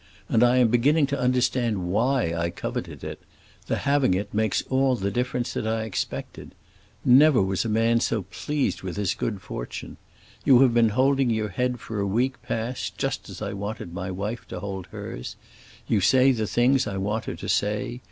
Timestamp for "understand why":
1.19-2.33